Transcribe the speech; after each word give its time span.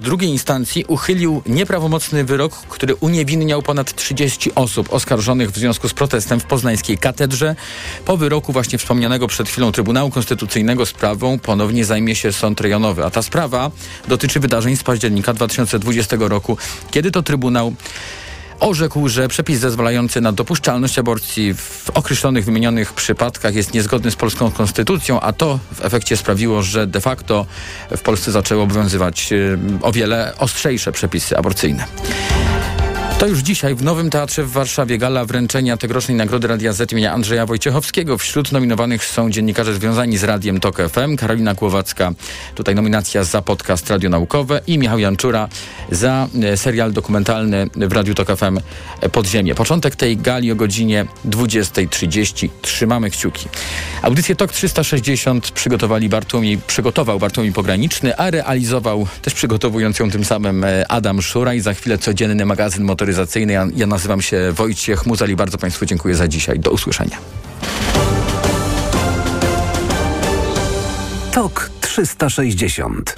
drugiej 0.00 0.30
instancji 0.30 0.84
uchylił 0.88 1.42
nieprawomocny 1.46 2.24
wyrok, 2.24 2.52
który 2.54 2.94
uniewinniał 2.94 3.62
ponad 3.62 3.94
30 3.94 4.54
osób 4.54 4.92
oskarżonych 4.92 5.50
w 5.50 5.58
związku 5.58 5.88
z 5.88 5.94
protestem 5.94 6.40
w 6.40 6.44
poznańskiej 6.44 6.98
katedrze. 6.98 7.56
Po 8.04 8.16
wyroku 8.16 8.52
właśnie 8.52 8.78
wspomnianego 8.78 9.26
przed 9.28 9.48
chwilą 9.48 9.72
Trybunału 9.72 10.10
Konstytucyjnego 10.10 10.86
sprawą 10.86 11.38
ponownie 11.38 11.84
zajmie 11.84 12.16
się 12.16 12.32
sąd 12.32 12.60
rejonowy, 12.60 13.04
a 13.04 13.10
ta 13.10 13.22
sprawa 13.22 13.70
dotyczy 14.08 14.40
wydarzeń 14.40 14.76
z 14.76 14.82
października 14.82 15.34
2020 15.34 16.16
roku, 16.20 16.56
kiedy 16.90 17.10
to 17.10 17.22
Trybunał 17.22 17.74
orzekł, 18.62 19.08
że 19.08 19.28
przepis 19.28 19.60
zezwalający 19.60 20.20
na 20.20 20.32
dopuszczalność 20.32 20.98
aborcji 20.98 21.54
w 21.54 21.90
określonych 21.94 22.44
wymienionych 22.44 22.92
przypadkach 22.92 23.54
jest 23.54 23.74
niezgodny 23.74 24.10
z 24.10 24.16
polską 24.16 24.50
konstytucją, 24.50 25.20
a 25.20 25.32
to 25.32 25.58
w 25.74 25.84
efekcie 25.84 26.16
sprawiło, 26.16 26.62
że 26.62 26.86
de 26.86 27.00
facto 27.00 27.46
w 27.96 28.00
Polsce 28.00 28.32
zaczęły 28.32 28.62
obowiązywać 28.62 29.32
y, 29.32 29.58
o 29.82 29.92
wiele 29.92 30.32
ostrzejsze 30.38 30.92
przepisy 30.92 31.38
aborcyjne. 31.38 31.86
To 33.18 33.28
już 33.28 33.38
dzisiaj 33.38 33.74
w 33.74 33.82
Nowym 33.82 34.10
Teatrze 34.10 34.44
w 34.44 34.50
Warszawie 34.50 34.98
gala 34.98 35.24
wręczenia 35.24 35.76
tegorocznej 35.76 36.16
Nagrody 36.16 36.48
Radia 36.48 36.72
Z 36.72 36.92
imienia 36.92 37.12
Andrzeja 37.12 37.46
Wojciechowskiego. 37.46 38.18
Wśród 38.18 38.52
nominowanych 38.52 39.04
są 39.04 39.30
dziennikarze 39.30 39.74
związani 39.74 40.18
z 40.18 40.24
Radiem 40.24 40.60
TOK 40.60 40.78
FM, 40.88 41.16
Karolina 41.16 41.54
Głowacka, 41.54 42.12
tutaj 42.54 42.74
nominacja 42.74 43.24
za 43.24 43.42
podcast 43.42 43.90
Radio 43.90 44.10
Naukowe 44.10 44.60
i 44.66 44.78
Michał 44.78 44.98
Janczura 44.98 45.48
za 45.90 46.28
e, 46.42 46.56
serial 46.56 46.92
dokumentalny 46.92 47.66
w 47.76 47.92
Radiu 47.92 48.14
TOK 48.14 48.28
FM 48.36 48.60
Podziemie. 49.12 49.54
Początek 49.54 49.96
tej 49.96 50.16
gali 50.16 50.52
o 50.52 50.56
godzinie 50.56 51.06
20.30. 51.24 52.48
Trzymamy 52.62 53.10
kciuki. 53.10 53.48
Audycję 54.02 54.36
TOK 54.36 54.52
360 54.52 55.50
przygotowali 55.50 56.08
Bartłomiej, 56.08 56.58
przygotował 56.66 57.18
Bartłomiej 57.18 57.52
Pograniczny, 57.52 58.16
a 58.16 58.30
realizował 58.30 59.06
też 59.22 59.34
przygotowując 59.34 59.98
ją 59.98 60.10
tym 60.10 60.24
samym 60.24 60.64
e, 60.64 60.88
Adam 60.88 61.22
Szura 61.22 61.54
i 61.54 61.60
za 61.60 61.74
chwilę 61.74 61.98
codzienny 61.98 62.46
magazyn 62.46 62.84
motoryzacyjny 62.84 63.11
motoryzacyjnej. 63.12 63.54
Ja, 63.54 63.66
ja 63.74 63.86
nazywam 63.86 64.22
się 64.22 64.52
Wojciech 64.52 65.06
Muzali. 65.06 65.36
Bardzo 65.36 65.58
Państwu 65.58 65.86
dziękuję 65.86 66.14
za 66.14 66.28
dzisiaj. 66.28 66.60
Do 66.60 66.70
usłyszenia. 66.70 67.18
TOK 71.32 71.70
360. 71.80 73.14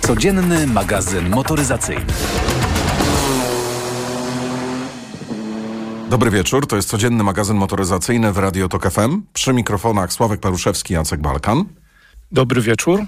Codzienny 0.00 0.66
magazyn 0.66 1.30
motoryzacyjny. 1.30 2.04
Dobry 6.10 6.30
wieczór, 6.30 6.66
to 6.66 6.76
jest 6.76 6.88
codzienny 6.88 7.24
magazyn 7.24 7.56
motoryzacyjny 7.56 8.32
w 8.32 8.38
Radio 8.38 8.68
Tok 8.68 8.90
FM. 8.90 9.22
Przy 9.32 9.52
mikrofonach 9.52 10.12
Sławek 10.12 10.40
Paruszewski, 10.40 10.94
Jacek 10.94 11.20
Balkan. 11.20 11.64
Dobry 12.32 12.62
wieczór. 12.62 13.00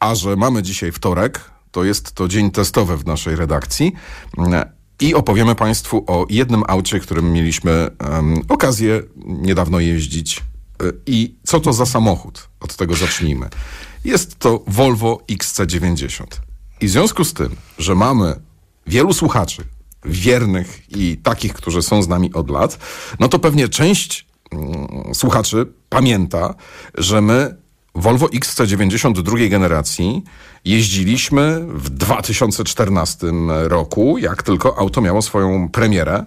A 0.00 0.14
że 0.14 0.36
mamy 0.36 0.62
dzisiaj 0.62 0.92
wtorek, 0.92 1.51
to 1.72 1.84
jest 1.84 2.12
to 2.12 2.28
dzień 2.28 2.50
testowy 2.50 2.96
w 2.96 3.06
naszej 3.06 3.36
redakcji. 3.36 3.92
I 5.00 5.14
opowiemy 5.14 5.54
Państwu 5.54 6.04
o 6.06 6.26
jednym 6.30 6.62
aucie, 6.68 7.00
którym 7.00 7.32
mieliśmy 7.32 7.88
um, 8.10 8.42
okazję 8.48 9.02
niedawno 9.26 9.80
jeździć. 9.80 10.38
E, 10.38 10.42
I 11.06 11.34
co 11.44 11.60
to 11.60 11.72
za 11.72 11.86
samochód? 11.86 12.48
Od 12.60 12.76
tego 12.76 12.94
zacznijmy. 12.94 13.48
Jest 14.04 14.38
to 14.38 14.64
Volvo 14.66 15.20
XC90. 15.30 16.24
I 16.80 16.86
w 16.86 16.90
związku 16.90 17.24
z 17.24 17.34
tym, 17.34 17.56
że 17.78 17.94
mamy 17.94 18.40
wielu 18.86 19.12
słuchaczy, 19.12 19.62
wiernych 20.04 20.80
i 20.88 21.16
takich, 21.16 21.54
którzy 21.54 21.82
są 21.82 22.02
z 22.02 22.08
nami 22.08 22.32
od 22.32 22.50
lat, 22.50 22.78
no 23.20 23.28
to 23.28 23.38
pewnie 23.38 23.68
część 23.68 24.26
mm, 24.50 25.14
słuchaczy 25.14 25.66
pamięta, 25.88 26.54
że 26.94 27.20
my 27.20 27.61
Volvo 27.94 28.26
XC90 28.26 29.22
drugiej 29.22 29.50
generacji 29.50 30.22
jeździliśmy 30.64 31.60
w 31.68 31.90
2014 31.90 33.26
roku, 33.62 34.18
jak 34.18 34.42
tylko 34.42 34.78
auto 34.78 35.00
miało 35.00 35.22
swoją 35.22 35.68
premierę. 35.68 36.24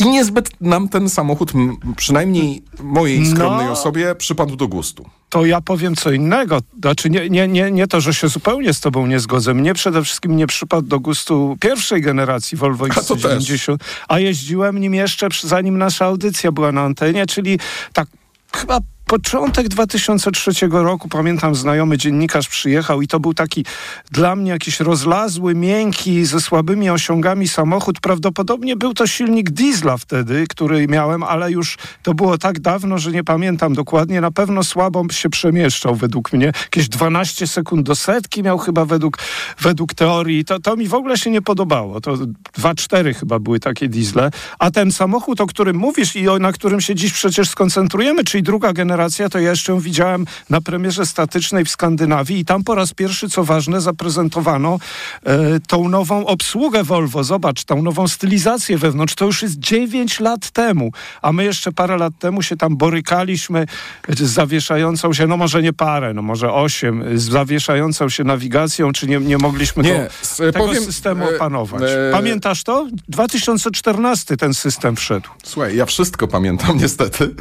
I 0.00 0.08
niezbyt 0.08 0.60
nam 0.60 0.88
ten 0.88 1.10
samochód, 1.10 1.52
przynajmniej 1.96 2.62
mojej 2.82 3.20
no. 3.20 3.30
skromnej 3.30 3.66
no, 3.66 3.72
osobie, 3.72 4.14
przypadł 4.14 4.56
do 4.56 4.68
gustu. 4.68 5.10
To 5.28 5.44
ja 5.44 5.60
powiem 5.60 5.96
co 5.96 6.12
innego. 6.12 6.58
Znaczy 6.82 7.10
nie, 7.10 7.30
nie, 7.30 7.48
nie, 7.48 7.70
nie 7.70 7.86
to, 7.86 8.00
że 8.00 8.14
się 8.14 8.28
zupełnie 8.28 8.74
z 8.74 8.80
tobą 8.80 9.06
nie 9.06 9.20
zgodzę. 9.20 9.54
Mnie 9.54 9.74
przede 9.74 10.04
wszystkim 10.04 10.36
nie 10.36 10.46
przypadł 10.46 10.88
do 10.88 11.00
gustu 11.00 11.56
pierwszej 11.60 12.02
generacji 12.02 12.58
Volvo 12.58 12.86
XC90, 12.86 13.76
a, 14.08 14.14
a 14.14 14.18
jeździłem 14.18 14.78
nim 14.78 14.94
jeszcze 14.94 15.28
zanim 15.42 15.78
nasza 15.78 16.04
audycja 16.04 16.52
była 16.52 16.72
na 16.72 16.82
antenie, 16.82 17.26
czyli 17.26 17.58
tak 17.92 18.08
chyba 18.56 18.78
początek 19.10 19.68
2003 19.68 20.50
roku, 20.70 21.08
pamiętam, 21.08 21.54
znajomy 21.54 21.98
dziennikarz 21.98 22.48
przyjechał 22.48 23.02
i 23.02 23.06
to 23.06 23.20
był 23.20 23.34
taki 23.34 23.64
dla 24.10 24.36
mnie 24.36 24.50
jakiś 24.50 24.80
rozlazły, 24.80 25.54
miękki, 25.54 26.24
ze 26.24 26.40
słabymi 26.40 26.90
osiągami 26.90 27.48
samochód. 27.48 28.00
Prawdopodobnie 28.00 28.76
był 28.76 28.94
to 28.94 29.06
silnik 29.06 29.50
diesla 29.50 29.96
wtedy, 29.96 30.46
który 30.48 30.88
miałem, 30.88 31.22
ale 31.22 31.52
już 31.52 31.78
to 32.02 32.14
było 32.14 32.38
tak 32.38 32.60
dawno, 32.60 32.98
że 32.98 33.12
nie 33.12 33.24
pamiętam 33.24 33.74
dokładnie. 33.74 34.20
Na 34.20 34.30
pewno 34.30 34.64
słabo 34.64 35.04
się 35.10 35.30
przemieszczał 35.30 35.94
według 35.94 36.32
mnie. 36.32 36.46
Jakieś 36.46 36.88
12 36.88 37.46
sekund 37.46 37.86
do 37.86 37.94
setki 37.94 38.42
miał 38.42 38.58
chyba 38.58 38.84
według, 38.84 39.18
według 39.60 39.94
teorii. 39.94 40.44
To, 40.44 40.60
to 40.60 40.76
mi 40.76 40.88
w 40.88 40.94
ogóle 40.94 41.18
się 41.18 41.30
nie 41.30 41.42
podobało. 41.42 42.00
To 42.00 42.14
2-4 42.58 43.14
chyba 43.14 43.38
były 43.38 43.60
takie 43.60 43.88
diesle. 43.88 44.30
A 44.58 44.70
ten 44.70 44.92
samochód, 44.92 45.40
o 45.40 45.46
którym 45.46 45.76
mówisz 45.76 46.16
i 46.16 46.28
o, 46.28 46.38
na 46.38 46.52
którym 46.52 46.80
się 46.80 46.94
dziś 46.94 47.12
przecież 47.12 47.48
skoncentrujemy, 47.50 48.24
czyli 48.24 48.42
druga 48.42 48.72
generacja 48.72 48.99
to 49.30 49.38
ja 49.38 49.50
jeszcze 49.50 49.80
widziałem 49.80 50.26
na 50.50 50.60
premierze 50.60 51.06
statycznej 51.06 51.64
w 51.64 51.70
Skandynawii 51.70 52.38
i 52.38 52.44
tam 52.44 52.64
po 52.64 52.74
raz 52.74 52.94
pierwszy, 52.94 53.28
co 53.28 53.44
ważne, 53.44 53.80
zaprezentowano 53.80 54.78
e, 55.24 55.60
tą 55.66 55.88
nową 55.88 56.26
obsługę 56.26 56.84
Volvo. 56.84 57.24
Zobacz, 57.24 57.64
tą 57.64 57.82
nową 57.82 58.08
stylizację 58.08 58.78
wewnątrz. 58.78 59.14
To 59.14 59.24
już 59.24 59.42
jest 59.42 59.58
9 59.58 60.20
lat 60.20 60.50
temu, 60.50 60.92
a 61.22 61.32
my 61.32 61.44
jeszcze 61.44 61.72
parę 61.72 61.96
lat 61.96 62.12
temu 62.18 62.42
się 62.42 62.56
tam 62.56 62.76
borykaliśmy 62.76 63.66
z 64.08 64.22
zawieszającą 64.22 65.12
się, 65.12 65.26
no 65.26 65.36
może 65.36 65.62
nie 65.62 65.72
parę, 65.72 66.14
no 66.14 66.22
może 66.22 66.52
8, 66.52 67.18
z 67.18 67.22
zawieszającą 67.22 68.08
się 68.08 68.24
nawigacją, 68.24 68.92
czy 68.92 69.06
nie, 69.06 69.18
nie 69.18 69.38
mogliśmy 69.38 69.82
nie, 69.82 70.08
to, 70.36 70.52
tego 70.52 70.66
powiem, 70.66 70.84
systemu 70.84 71.24
e, 71.24 71.36
opanować. 71.36 71.82
E, 71.82 72.10
Pamiętasz 72.12 72.62
to? 72.64 72.86
2014 73.08 74.36
ten 74.36 74.54
system 74.54 74.96
wszedł. 74.96 75.28
Słuchaj, 75.42 75.76
ja 75.76 75.86
wszystko 75.86 76.28
pamiętam 76.28 76.78
niestety. 76.82 77.34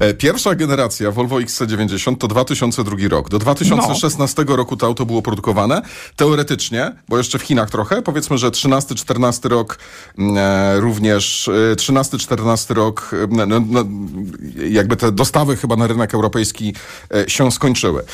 E, 0.00 0.14
pierwsza 0.14 0.54
generacja 0.54 1.05
Volvo 1.10 1.36
XC90 1.36 2.16
to 2.16 2.28
2002 2.28 2.96
rok. 3.08 3.28
Do 3.28 3.38
2016 3.38 4.44
no. 4.48 4.56
roku 4.56 4.76
to 4.76 4.86
auto 4.86 5.06
było 5.06 5.22
produkowane. 5.22 5.82
Teoretycznie, 6.16 6.92
bo 7.08 7.18
jeszcze 7.18 7.38
w 7.38 7.42
Chinach 7.42 7.70
trochę, 7.70 8.02
powiedzmy, 8.02 8.38
że 8.38 8.50
13-14 8.50 9.48
rok 9.48 9.78
mm, 10.18 10.36
e, 10.38 10.80
również, 10.80 11.50
13-14 11.76 12.70
e, 12.70 12.74
rok 12.74 13.10
e, 13.12 13.46
no, 13.46 13.60
no, 13.60 13.84
jakby 14.70 14.96
te 14.96 15.12
dostawy 15.12 15.56
chyba 15.56 15.76
na 15.76 15.86
rynek 15.86 16.14
europejski 16.14 16.74
e, 17.14 17.30
się 17.30 17.52
skończyły. 17.52 18.04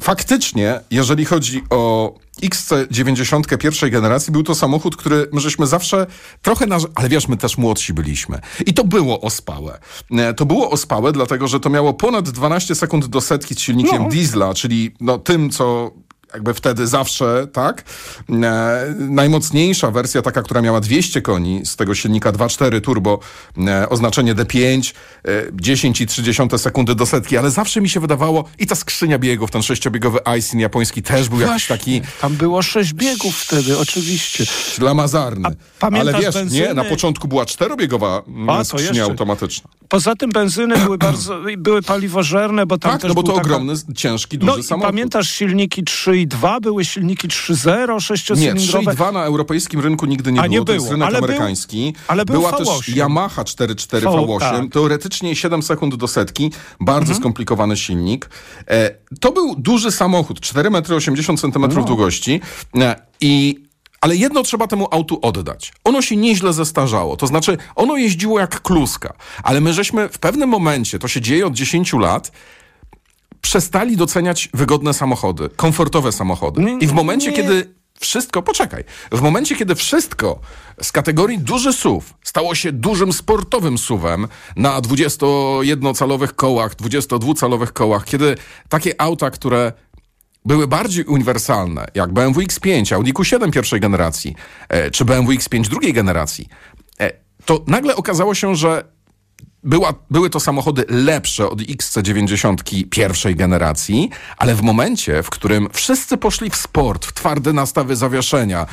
Faktycznie, 0.00 0.80
jeżeli 0.90 1.24
chodzi 1.24 1.62
o 1.70 2.14
XC90 2.42 3.58
pierwszej 3.58 3.90
generacji 3.90 4.32
był 4.32 4.42
to 4.42 4.54
samochód, 4.54 4.96
który 4.96 5.28
my 5.32 5.40
żeśmy 5.40 5.66
zawsze 5.66 6.06
trochę, 6.42 6.66
na, 6.66 6.78
ale 6.94 7.08
wiesz, 7.08 7.28
my 7.28 7.36
też 7.36 7.58
młodsi 7.58 7.94
byliśmy. 7.94 8.40
I 8.66 8.74
to 8.74 8.84
było 8.84 9.20
ospałe. 9.20 9.78
E, 10.10 10.34
to 10.34 10.46
było 10.46 10.70
ospałe, 10.70 11.12
dlatego 11.12 11.48
że 11.48 11.60
to 11.60 11.70
miało 11.70 11.94
ponad 11.94 12.30
12 12.30 12.74
sekund 12.74 13.06
do 13.06 13.20
setki 13.20 13.54
z 13.54 13.58
silnikiem 13.60 14.02
no. 14.02 14.08
diesla, 14.08 14.54
czyli 14.54 14.94
no, 15.00 15.18
tym, 15.18 15.50
co 15.50 15.90
jakby 16.36 16.54
wtedy 16.54 16.86
zawsze, 16.86 17.46
tak? 17.52 17.84
E, 18.30 18.94
najmocniejsza 18.98 19.90
wersja, 19.90 20.22
taka, 20.22 20.42
która 20.42 20.62
miała 20.62 20.80
200 20.80 21.22
koni 21.22 21.66
z 21.66 21.76
tego 21.76 21.94
silnika 21.94 22.32
2.4 22.32 22.80
turbo, 22.80 23.18
e, 23.58 23.88
oznaczenie 23.88 24.34
D5, 24.34 24.94
e, 25.24 25.52
10,3 25.52 26.58
sekundy 26.58 26.94
do 26.94 27.06
setki, 27.06 27.36
ale 27.36 27.50
zawsze 27.50 27.80
mi 27.80 27.88
się 27.88 28.00
wydawało, 28.00 28.44
i 28.58 28.66
ta 28.66 28.74
skrzynia 28.74 29.18
biegów, 29.18 29.50
ten 29.50 29.62
sześciobiegowy 29.62 30.18
Aisin 30.24 30.60
japoński 30.60 31.02
też 31.02 31.28
był 31.28 31.40
jakiś 31.40 31.66
taki... 31.66 32.02
Tam 32.20 32.36
było 32.36 32.62
sześć 32.62 32.92
biegów 32.92 33.36
wtedy, 33.36 33.78
oczywiście. 33.78 34.46
Ślamazarny. 34.46 35.48
Ale 35.80 36.14
wiesz, 36.14 36.34
benzyny? 36.34 36.66
nie, 36.68 36.74
na 36.74 36.84
początku 36.84 37.28
była 37.28 37.46
czterobiegowa 37.46 38.22
mm, 38.28 38.50
A, 38.50 38.64
skrzynia 38.64 38.88
jeszcze. 38.88 39.04
automatyczna. 39.04 39.70
Poza 39.88 40.16
tym 40.16 40.30
benzyny 40.30 40.78
były 40.78 40.98
bardzo, 40.98 41.40
były 41.58 41.82
paliwożerne, 41.82 42.66
bo 42.66 42.78
tam 42.78 42.92
tak, 42.92 43.00
też 43.00 43.08
no 43.08 43.14
bo 43.14 43.22
to 43.22 43.32
taka... 43.32 43.40
ogromny, 43.40 43.74
ciężki, 43.96 44.38
duży 44.38 44.56
no, 44.56 44.62
samochód. 44.62 44.90
pamiętasz 44.90 45.30
silniki 45.30 45.84
3 45.84 46.25
2 46.26 46.60
były 46.60 46.84
silniki 46.84 47.28
3.0, 47.28 47.86
6-cylindrowe. 47.86 48.40
Nie, 48.40 48.54
3.2 48.54 49.12
na 49.12 49.24
europejskim 49.24 49.80
rynku 49.80 50.06
nigdy 50.06 50.32
nie, 50.32 50.40
było. 50.40 50.48
nie 50.48 50.56
było. 50.56 50.64
To 50.64 50.72
jest 50.72 50.90
rynek 50.90 51.08
ale 51.08 51.18
amerykański. 51.18 51.92
Był, 51.92 52.02
ale 52.08 52.24
był 52.24 52.34
Była 52.34 52.50
V8. 52.50 52.56
też 52.58 52.88
Yamaha 52.88 53.42
4.4 53.42 54.00
V8. 54.00 54.40
Tak. 54.40 54.72
Teoretycznie 54.72 55.36
7 55.36 55.62
sekund 55.62 55.94
do 55.94 56.08
setki. 56.08 56.52
Bardzo 56.80 57.02
mhm. 57.02 57.20
skomplikowany 57.20 57.76
silnik. 57.76 58.30
E, 58.68 58.90
to 59.20 59.32
był 59.32 59.54
duży 59.56 59.90
samochód. 59.90 60.40
4,80 60.40 61.64
m 61.64 61.72
no. 61.74 61.84
długości. 61.84 62.40
E, 62.74 62.96
I 63.20 63.66
ale 64.00 64.16
jedno 64.16 64.42
trzeba 64.42 64.66
temu 64.66 64.88
autu 64.90 65.18
oddać. 65.22 65.72
Ono 65.84 66.02
się 66.02 66.16
nieźle 66.16 66.52
zestarzało. 66.52 67.16
To 67.16 67.26
znaczy, 67.26 67.58
ono 67.74 67.96
jeździło 67.96 68.40
jak 68.40 68.60
kluska. 68.60 69.14
Ale 69.42 69.60
my 69.60 69.72
żeśmy 69.72 70.08
w 70.08 70.18
pewnym 70.18 70.48
momencie, 70.48 70.98
to 70.98 71.08
się 71.08 71.20
dzieje 71.20 71.46
od 71.46 71.52
10 71.52 71.92
lat, 71.92 72.32
przestali 73.40 73.96
doceniać 73.96 74.48
wygodne 74.54 74.94
samochody, 74.94 75.48
komfortowe 75.56 76.12
samochody. 76.12 76.62
I 76.80 76.86
w 76.86 76.92
momencie, 76.92 77.30
nie. 77.30 77.36
kiedy 77.36 77.74
wszystko, 78.00 78.42
poczekaj, 78.42 78.84
w 79.12 79.20
momencie, 79.20 79.56
kiedy 79.56 79.74
wszystko 79.74 80.40
z 80.82 80.92
kategorii 80.92 81.38
duży 81.38 81.72
SUV 81.72 82.06
stało 82.22 82.54
się 82.54 82.72
dużym 82.72 83.12
sportowym 83.12 83.78
SUVem 83.78 84.28
na 84.56 84.80
21-calowych 84.80 86.34
kołach, 86.34 86.76
22-calowych 86.76 87.72
kołach, 87.72 88.04
kiedy 88.04 88.36
takie 88.68 89.00
auta, 89.00 89.30
które 89.30 89.72
były 90.44 90.66
bardziej 90.66 91.04
uniwersalne, 91.04 91.86
jak 91.94 92.12
BMW 92.12 92.40
X5, 92.40 92.94
Audi 92.94 93.12
Q7 93.12 93.50
pierwszej 93.50 93.80
generacji, 93.80 94.34
e, 94.68 94.90
czy 94.90 95.04
BMW 95.04 95.32
X5 95.32 95.68
drugiej 95.68 95.92
generacji, 95.92 96.48
e, 97.00 97.12
to 97.44 97.64
nagle 97.66 97.96
okazało 97.96 98.34
się, 98.34 98.56
że 98.56 98.95
była, 99.66 99.94
były 100.10 100.30
to 100.30 100.40
samochody 100.40 100.84
lepsze 100.88 101.48
od 101.48 101.58
XC90 101.60 102.84
pierwszej 102.90 103.36
generacji, 103.36 104.10
ale 104.36 104.54
w 104.54 104.62
momencie, 104.62 105.22
w 105.22 105.30
którym 105.30 105.68
wszyscy 105.72 106.16
poszli 106.16 106.50
w 106.50 106.56
sport, 106.56 107.06
w 107.06 107.12
twarde 107.12 107.52
nastawy 107.52 107.96
zawieszenia, 107.96 108.66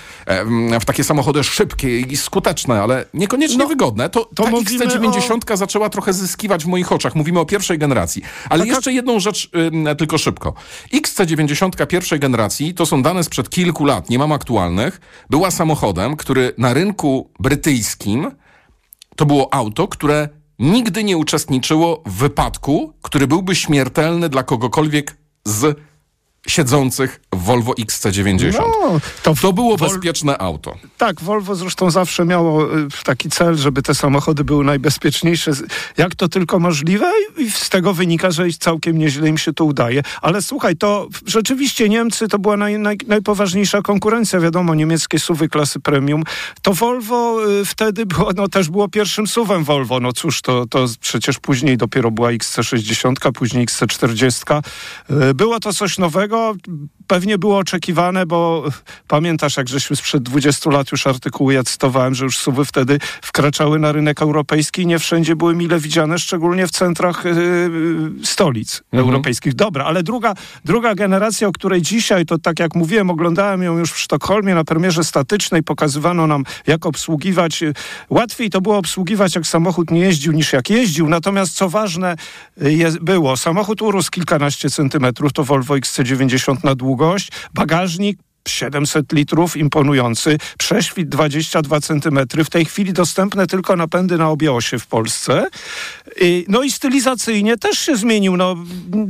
w 0.81 0.86
takie 0.86 1.04
samochody 1.04 1.44
szybkie 1.44 2.00
i 2.00 2.18
skuteczne, 2.18 2.81
ale 2.81 3.06
niekoniecznie 3.13 3.57
no, 3.57 3.68
wygodne, 3.68 4.10
to, 4.10 4.25
to 4.36 4.44
ta 4.44 4.51
XC90 4.51 5.54
o... 5.54 5.57
zaczęła 5.57 5.90
trochę 5.90 6.13
zyskiwać 6.13 6.63
w 6.63 6.68
moich 6.68 6.92
oczach. 6.92 7.16
Mówimy 7.16 7.40
o 7.40 7.45
pierwszej 7.45 7.78
generacji. 7.78 8.22
Ale 8.50 8.60
tak, 8.60 8.75
jeszcze 8.75 8.94
jedną 8.94 9.19
rzecz 9.19 9.50
tylko 9.98 10.18
szybko. 10.18 10.54
XC90 10.94 11.88
pierwszej 11.88 12.19
generacji, 12.19 12.74
to 12.74 12.86
są 12.86 13.01
dane 13.04 13.24
sprzed 13.24 13.50
kilku 13.50 13.86
lat, 13.86 14.10
nie 14.10 14.19
mam 14.19 14.31
aktualnych, 14.31 15.01
była 15.30 15.51
samochodem, 15.51 16.16
który 16.16 16.54
na 16.57 16.74
rynku 16.74 17.30
brytyjskim 17.40 18.31
to 19.16 19.25
było 19.25 19.54
auto, 19.54 19.88
które 19.88 20.30
nigdy 20.63 21.04
nie 21.04 21.18
uczestniczyło 21.18 22.04
w 22.06 22.12
wypadku, 22.12 22.94
który 23.01 23.27
byłby 23.27 23.56
śmiertelny 23.56 24.30
dla 24.30 24.44
kogokolwiek 24.44 25.18
z 25.45 25.80
siedzących 26.48 27.19
w 27.34 27.44
Volvo 27.44 27.74
XC90. 27.74 28.54
No, 28.60 29.00
to, 29.24 29.36
to 29.42 29.54
było 29.54 29.78
Vol 29.78 29.90
bezpieczne 29.90 30.38
auto. 30.38 30.75
Tak, 30.98 31.22
Volvo 31.22 31.56
zresztą 31.56 31.92
zawsze 31.92 32.25
miało 32.25 32.78
y, 32.78 32.88
taki 33.04 33.30
cel, 33.30 33.57
żeby 33.57 33.81
te 33.81 33.95
samochody 33.95 34.44
były 34.44 34.66
najbezpieczniejsze, 34.66 35.51
jak 35.98 36.16
to 36.16 36.28
tylko 36.28 36.60
możliwe 36.60 37.12
i 37.38 37.51
z 37.51 37.69
tego 37.69 37.94
wynika, 37.94 38.31
że 38.31 38.45
całkiem 38.60 38.98
nieźle 38.98 39.30
im 39.30 39.38
się 39.38 39.54
to 39.54 39.66
udaje. 39.66 40.01
Ale 40.22 40.42
słuchaj, 40.42 40.75
to 40.75 41.07
rzeczywiście 41.25 41.90
Niemcy 41.90 42.28
to 42.28 42.40
była 42.40 42.57
naj, 42.57 42.80
naj, 42.80 42.98
najpoważniejsza 43.07 43.81
konkurencja, 43.81 44.40
wiadomo, 44.40 44.75
niemieckie 44.75 45.19
suwy 45.19 45.50
klasy 45.50 45.80
premium. 45.80 46.24
To 46.62 46.74
Volvo 46.74 47.50
y, 47.62 47.66
wtedy 47.66 48.06
było, 48.06 48.31
no, 48.36 48.48
też 48.48 48.69
było 48.69 48.90
pierwszym 48.90 49.28
suwem 49.28 49.63
Volvo. 49.63 50.00
No 50.00 50.13
cóż, 50.13 50.42
to, 50.42 50.66
to 50.66 50.86
przecież 51.00 51.40
później 51.40 51.78
dopiero 51.78 52.12
była 52.12 52.30
XC60, 52.30 53.31
później 53.31 53.66
XC40. 53.66 54.62
Y, 55.30 55.34
było 55.34 55.60
to 55.60 55.74
coś 55.74 55.98
nowego, 55.98 56.32
go 56.33 56.57
pewnie 57.08 57.38
było 57.38 57.58
oczekiwane, 57.58 58.26
bo 58.26 58.64
pamiętasz, 59.08 59.58
jak 59.58 59.70
żeśmy 59.70 59.96
sprzed 59.96 60.24
20 60.24 60.70
lat 60.70 60.92
już 60.92 61.08
artykuły 61.08 61.54
ja 61.54 61.64
cytowałem, 61.64 62.16
że 62.16 62.26
już 62.26 62.38
suwy 62.38 62.66
wtedy 62.66 63.00
wkraczały 63.22 63.80
na 63.80 63.92
rynek 63.92 64.22
europejski 64.22 64.82
i 64.82 64.88
nie 64.88 65.00
wszędzie 65.00 65.36
były 65.36 65.56
mile 65.56 65.80
widziane, 65.80 66.20
szczególnie 66.20 66.68
w 66.68 66.72
centrach 66.72 67.26
yy, 67.26 68.12
stolic 68.24 68.84
mhm. 68.92 69.10
europejskich. 69.10 69.54
Dobra, 69.54 69.86
ale 69.86 70.04
druga, 70.04 70.34
druga 70.66 70.96
generacja, 70.96 71.48
o 71.48 71.52
której 71.52 71.82
dzisiaj, 71.82 72.26
to 72.26 72.38
tak 72.38 72.60
jak 72.60 72.76
mówiłem, 72.76 73.10
oglądałem 73.10 73.64
ją 73.64 73.78
już 73.78 73.92
w 73.92 74.00
Sztokholmie 74.00 74.56
na 74.56 74.64
premierze 74.64 75.04
statycznej, 75.04 75.64
pokazywano 75.64 76.28
nam, 76.28 76.44
jak 76.68 76.86
obsługiwać. 76.86 77.64
Łatwiej 78.10 78.50
to 78.50 78.62
było 78.62 78.78
obsługiwać, 78.78 79.36
jak 79.36 79.48
samochód 79.48 79.92
nie 79.92 80.00
jeździł, 80.00 80.34
niż 80.34 80.54
jak 80.54 80.70
jeździł. 80.70 81.10
Natomiast 81.10 81.54
co 81.54 81.70
ważne 81.70 82.16
jest, 82.58 83.00
było, 83.00 83.38
samochód 83.38 83.82
urósł 83.82 84.12
kilkanaście 84.12 84.70
centymetrów, 84.70 85.34
to 85.34 85.44
Volvo 85.44 85.76
XC90 85.76 86.14
90 86.14 86.64
na 86.64 86.76
długość, 86.94 87.31
bagażnik 87.54 88.19
700 88.48 89.13
litrów, 89.13 89.57
imponujący, 89.57 90.38
prześwit 90.57 91.10
22 91.10 91.81
cm, 91.81 92.19
w 92.45 92.50
tej 92.50 92.66
chwili 92.66 92.94
dostępne 92.94 93.48
tylko 93.48 93.75
napędy 93.75 94.18
na 94.18 94.30
obie 94.30 94.51
osie 94.51 94.80
w 94.80 94.88
Polsce. 94.88 95.48
No 96.48 96.63
i 96.63 96.72
stylizacyjnie 96.72 97.57
też 97.57 97.80
się 97.80 97.95
zmienił. 97.95 98.38
No, 98.38 98.56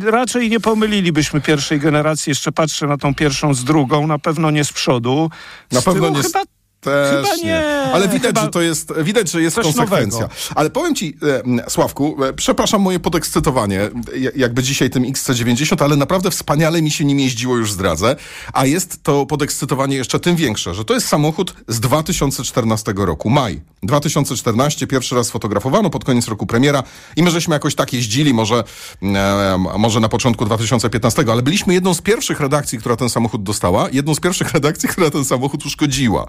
raczej 0.06 0.50
nie 0.50 0.60
pomylilibyśmy 0.60 1.42
pierwszej 1.42 1.80
generacji, 1.80 2.32
jeszcze 2.32 2.52
patrzę 2.52 2.88
na 2.88 2.98
tą 2.98 3.16
pierwszą 3.16 3.54
z 3.54 3.64
drugą, 3.64 4.08
na 4.08 4.20
pewno 4.20 4.52
nie 4.52 4.64
z 4.64 4.74
przodu. 4.74 5.30
Z 5.70 5.76
na 5.76 5.82
pewno 5.82 6.10
nie 6.10 6.22
chyba 6.22 6.44
też 6.84 7.30
Chyba 7.30 7.36
nie. 7.36 7.44
nie. 7.44 7.84
Ale 7.94 8.08
widać, 8.08 8.30
Chyba 8.30 8.42
że 8.42 8.50
to 8.50 8.62
jest, 8.62 8.94
widać, 9.04 9.32
że 9.32 9.42
jest 9.42 9.56
konsekwencja. 9.56 10.22
Nowego. 10.22 10.42
Ale 10.56 10.70
powiem 10.70 10.96
ci, 10.96 11.18
e, 11.66 11.70
Sławku, 11.70 12.24
e, 12.24 12.34
przepraszam 12.34 12.82
moje 12.82 13.00
podekscytowanie, 13.00 13.90
jakby 14.36 14.64
dzisiaj 14.64 14.90
tym 14.90 15.04
XC90, 15.04 15.84
ale 15.84 15.96
naprawdę 15.96 16.32
wspaniale 16.32 16.82
mi 16.82 16.92
się 16.92 17.06
nim 17.06 17.20
jeździło, 17.20 17.58
już 17.58 17.72
zdradzę. 17.72 18.16
A 18.54 18.66
jest 18.66 19.04
to 19.04 19.26
podekscytowanie 19.26 19.96
jeszcze 19.96 20.20
tym 20.20 20.36
większe, 20.36 20.74
że 20.74 20.86
to 20.86 20.94
jest 20.94 21.08
samochód 21.08 21.56
z 21.68 21.80
2014 21.80 22.94
roku, 22.98 23.30
maj. 23.30 23.62
2014, 23.84 24.88
pierwszy 24.88 25.16
raz 25.16 25.32
fotografowano, 25.32 25.90
pod 25.90 26.06
koniec 26.06 26.28
roku 26.28 26.46
premiera 26.46 26.84
i 27.16 27.24
my 27.24 27.32
żeśmy 27.32 27.54
jakoś 27.54 27.76
tak 27.76 27.94
jeździli, 27.94 28.34
może, 28.34 28.64
e, 29.04 29.58
może 29.78 30.00
na 30.00 30.10
początku 30.10 30.46
2015, 30.46 31.26
ale 31.32 31.42
byliśmy 31.42 31.74
jedną 31.74 31.94
z 31.94 32.02
pierwszych 32.02 32.40
redakcji, 32.40 32.80
która 32.80 32.96
ten 32.96 33.10
samochód 33.10 33.44
dostała, 33.44 33.90
jedną 33.92 34.16
z 34.16 34.20
pierwszych 34.20 34.54
redakcji, 34.58 34.90
która 34.90 35.10
ten 35.10 35.26
samochód 35.26 35.66
uszkodziła 35.66 36.26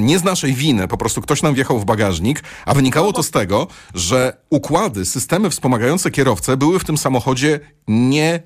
nie 0.00 0.18
z 0.18 0.24
naszej 0.24 0.54
winy, 0.54 0.88
po 0.88 0.96
prostu 0.96 1.20
ktoś 1.20 1.42
nam 1.42 1.54
wjechał 1.54 1.78
w 1.78 1.84
bagażnik, 1.84 2.42
a 2.66 2.74
wynikało 2.74 3.12
to 3.12 3.22
z 3.22 3.30
tego, 3.30 3.66
że 3.94 4.36
układy, 4.50 5.04
systemy 5.04 5.50
wspomagające 5.50 6.10
kierowcę 6.10 6.56
były 6.56 6.78
w 6.78 6.84
tym 6.84 6.98
samochodzie 6.98 7.60
nie 7.88 8.42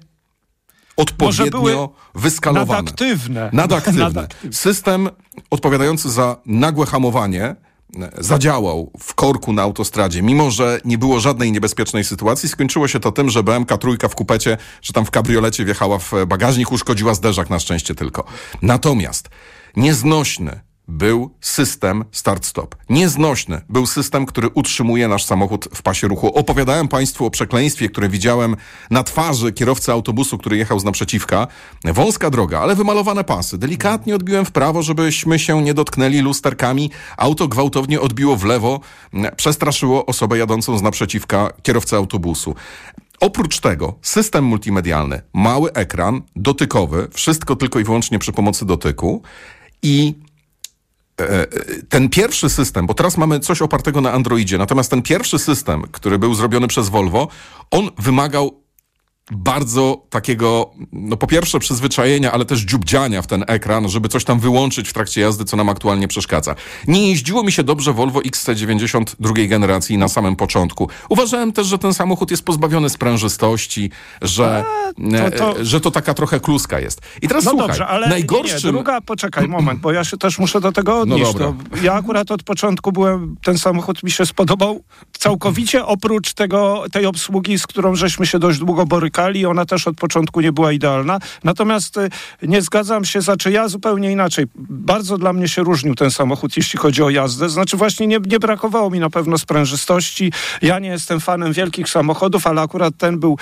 odpowiednio 0.96 1.90
wyskalowane. 2.14 2.82
Nadaktywne. 2.82 3.50
Nadaktywne. 3.52 4.04
Nadaktywne. 4.04 4.52
System 4.52 5.08
odpowiadający 5.50 6.10
za 6.10 6.36
nagłe 6.46 6.86
hamowanie 6.86 7.44
e, 7.44 7.56
zadziałał 8.18 8.90
w 8.98 9.14
korku 9.14 9.52
na 9.52 9.62
autostradzie, 9.62 10.22
mimo 10.22 10.50
że 10.50 10.80
nie 10.84 10.98
było 10.98 11.20
żadnej 11.20 11.52
niebezpiecznej 11.52 12.04
sytuacji. 12.04 12.48
Skończyło 12.48 12.88
się 12.88 13.00
to 13.00 13.12
tym, 13.12 13.30
że 13.30 13.42
BMK 13.42 13.78
trójka 13.78 14.08
w 14.08 14.14
kupecie, 14.14 14.56
że 14.82 14.92
tam 14.92 15.04
w 15.04 15.10
kabriolecie 15.10 15.64
wjechała 15.64 15.98
w 15.98 16.12
bagażnik, 16.26 16.72
uszkodziła 16.72 17.14
zderzak 17.14 17.50
na 17.50 17.58
szczęście 17.58 17.94
tylko. 17.94 18.24
Natomiast 18.62 19.28
nieznośny 19.76 20.60
był 20.88 21.30
system 21.40 22.04
start-stop. 22.12 22.76
Nieznośny 22.90 23.60
był 23.68 23.86
system, 23.86 24.26
który 24.26 24.48
utrzymuje 24.48 25.08
nasz 25.08 25.24
samochód 25.24 25.68
w 25.74 25.82
pasie 25.82 26.08
ruchu. 26.08 26.34
Opowiadałem 26.34 26.88
Państwu 26.88 27.26
o 27.26 27.30
przekleństwie, 27.30 27.88
które 27.88 28.08
widziałem 28.08 28.56
na 28.90 29.02
twarzy 29.02 29.52
kierowcy 29.52 29.92
autobusu, 29.92 30.38
który 30.38 30.56
jechał 30.56 30.80
z 30.80 30.84
naprzeciwka. 30.84 31.46
Wąska 31.84 32.30
droga, 32.30 32.60
ale 32.60 32.76
wymalowane 32.76 33.24
pasy. 33.24 33.58
Delikatnie 33.58 34.14
odbiłem 34.14 34.44
w 34.44 34.50
prawo, 34.50 34.82
żebyśmy 34.82 35.38
się 35.38 35.62
nie 35.62 35.74
dotknęli 35.74 36.20
lusterkami. 36.20 36.90
Auto 37.16 37.48
gwałtownie 37.48 38.00
odbiło 38.00 38.36
w 38.36 38.44
lewo, 38.44 38.80
przestraszyło 39.36 40.06
osobę 40.06 40.38
jadącą 40.38 40.78
z 40.78 40.82
naprzeciwka 40.82 41.52
kierowcy 41.62 41.96
autobusu. 41.96 42.54
Oprócz 43.20 43.60
tego 43.60 43.94
system 44.02 44.44
multimedialny, 44.44 45.22
mały 45.32 45.72
ekran 45.72 46.22
dotykowy, 46.36 47.08
wszystko 47.12 47.56
tylko 47.56 47.78
i 47.78 47.84
wyłącznie 47.84 48.18
przy 48.18 48.32
pomocy 48.32 48.66
dotyku 48.66 49.22
i 49.82 50.14
ten 51.88 52.08
pierwszy 52.08 52.48
system, 52.48 52.86
bo 52.86 52.94
teraz 52.94 53.16
mamy 53.16 53.40
coś 53.40 53.62
opartego 53.62 54.00
na 54.00 54.12
Androidzie, 54.12 54.58
natomiast 54.58 54.90
ten 54.90 55.02
pierwszy 55.02 55.38
system, 55.38 55.82
który 55.92 56.18
był 56.18 56.34
zrobiony 56.34 56.68
przez 56.68 56.88
Volvo, 56.88 57.28
on 57.70 57.90
wymagał 57.98 58.61
bardzo 59.30 60.02
takiego, 60.10 60.70
no 60.92 61.16
po 61.16 61.26
pierwsze 61.26 61.58
przyzwyczajenia, 61.58 62.32
ale 62.32 62.44
też 62.44 62.60
dziubdziania 62.60 63.22
w 63.22 63.26
ten 63.26 63.44
ekran, 63.46 63.88
żeby 63.88 64.08
coś 64.08 64.24
tam 64.24 64.40
wyłączyć 64.40 64.88
w 64.88 64.92
trakcie 64.92 65.20
jazdy, 65.20 65.44
co 65.44 65.56
nam 65.56 65.68
aktualnie 65.68 66.08
przeszkadza. 66.08 66.54
Nie 66.88 67.08
jeździło 67.08 67.42
mi 67.42 67.52
się 67.52 67.62
dobrze 67.62 67.92
Volvo 67.92 68.20
XC90 68.20 69.04
drugiej 69.20 69.48
generacji 69.48 69.98
na 69.98 70.08
samym 70.08 70.36
początku. 70.36 70.88
Uważałem 71.08 71.52
też, 71.52 71.66
że 71.66 71.78
ten 71.78 71.94
samochód 71.94 72.30
jest 72.30 72.44
pozbawiony 72.44 72.90
sprężystości, 72.90 73.90
że, 74.22 74.64
A, 75.16 75.30
to, 75.30 75.38
to... 75.38 75.60
E, 75.60 75.64
że 75.64 75.80
to 75.80 75.90
taka 75.90 76.14
trochę 76.14 76.40
kluska 76.40 76.80
jest. 76.80 77.00
I 77.22 77.28
teraz 77.28 77.44
no 77.44 77.50
słuchaj, 77.50 77.68
dobrze, 77.68 77.86
ale 77.86 78.08
najgorszym... 78.08 78.56
Nie, 78.56 78.64
nie, 78.64 78.72
druga, 78.72 79.00
poczekaj 79.00 79.48
moment, 79.48 79.80
bo 79.80 79.92
ja 79.92 80.04
się 80.04 80.16
też 80.16 80.38
muszę 80.38 80.60
do 80.60 80.72
tego 80.72 81.00
odnieść. 81.00 81.34
No 81.40 81.54
ja 81.82 81.94
akurat 81.94 82.30
od 82.30 82.42
początku 82.42 82.92
byłem, 82.92 83.36
ten 83.44 83.58
samochód 83.58 84.02
mi 84.02 84.10
się 84.10 84.26
spodobał 84.26 84.82
całkowicie, 85.18 85.86
oprócz 85.86 86.34
tego, 86.34 86.84
tej 86.92 87.06
obsługi, 87.06 87.58
z 87.58 87.66
którą 87.66 87.94
żeśmy 87.94 88.26
się 88.26 88.38
dość 88.38 88.58
długo 88.58 88.86
borykali 88.86 89.11
skali. 89.12 89.46
Ona 89.46 89.66
też 89.66 89.88
od 89.88 89.96
początku 89.96 90.40
nie 90.40 90.52
była 90.52 90.72
idealna. 90.72 91.18
Natomiast 91.44 91.96
y, 91.96 92.10
nie 92.42 92.62
zgadzam 92.62 93.04
się, 93.04 93.20
znaczy 93.20 93.50
ja 93.52 93.68
zupełnie 93.68 94.12
inaczej. 94.12 94.46
Bardzo 94.68 95.18
dla 95.18 95.32
mnie 95.32 95.48
się 95.48 95.62
różnił 95.62 95.94
ten 95.94 96.10
samochód, 96.10 96.56
jeśli 96.56 96.78
chodzi 96.78 97.02
o 97.02 97.10
jazdę. 97.10 97.48
Znaczy 97.48 97.76
właśnie 97.76 98.06
nie, 98.06 98.18
nie 98.26 98.38
brakowało 98.38 98.90
mi 98.90 99.00
na 99.00 99.10
pewno 99.10 99.38
sprężystości. 99.38 100.32
Ja 100.62 100.78
nie 100.78 100.88
jestem 100.88 101.20
fanem 101.20 101.52
wielkich 101.52 101.88
samochodów, 101.88 102.46
ale 102.46 102.62
akurat 102.62 102.94
ten 102.98 103.20
był 103.20 103.38